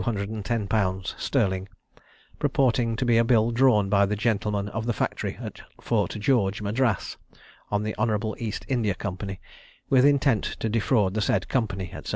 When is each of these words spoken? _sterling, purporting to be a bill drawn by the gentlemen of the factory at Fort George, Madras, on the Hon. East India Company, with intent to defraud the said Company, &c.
_sterling, 1.19 1.67
purporting 2.39 2.95
to 2.95 3.05
be 3.05 3.19
a 3.19 3.23
bill 3.23 3.51
drawn 3.51 3.87
by 3.87 4.03
the 4.03 4.15
gentlemen 4.15 4.67
of 4.69 4.87
the 4.87 4.93
factory 4.97 5.37
at 5.39 5.61
Fort 5.79 6.09
George, 6.19 6.59
Madras, 6.59 7.17
on 7.69 7.83
the 7.83 7.93
Hon. 7.99 8.33
East 8.39 8.65
India 8.67 8.95
Company, 8.95 9.39
with 9.91 10.03
intent 10.03 10.43
to 10.59 10.69
defraud 10.69 11.13
the 11.13 11.21
said 11.21 11.47
Company, 11.47 11.93
&c. 12.03 12.09